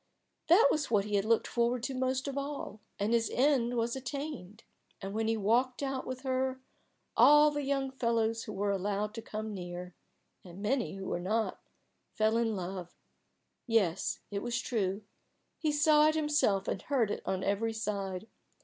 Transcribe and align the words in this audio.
That 0.47 0.69
was 0.71 0.89
what 0.89 1.05
he 1.05 1.13
had 1.13 1.25
looked 1.25 1.45
forward 1.45 1.83
to 1.83 1.93
most 1.93 2.27
of 2.27 2.35
all, 2.35 2.79
and 2.97 3.13
his 3.13 3.29
end 3.31 3.77
was 3.77 3.95
attained. 3.95 4.63
And 4.99 5.13
when 5.13 5.27
he 5.27 5.37
walked 5.37 5.83
out 5.83 6.07
with 6.07 6.21
her, 6.21 6.59
all 7.15 7.51
the 7.51 7.61
young 7.61 7.91
fellows 7.91 8.45
who 8.45 8.53
were 8.53 8.71
allowed 8.71 9.13
to 9.13 9.21
come 9.21 9.53
near 9.53 9.93
and 10.43 10.59
many 10.59 10.95
who 10.95 11.05
were 11.05 11.19
not 11.19 11.61
fell 12.15 12.35
in 12.37 12.55
love. 12.55 12.95
Yes, 13.67 14.21
it 14.31 14.41
was 14.41 14.59
true; 14.59 15.03
he 15.59 15.71
saw 15.71 16.07
it 16.07 16.15
himself 16.15 16.67
and 16.67 16.81
heard 16.81 17.11
it 17.11 17.21
on 17.23 17.43
every 17.43 17.71
side. 17.71 18.25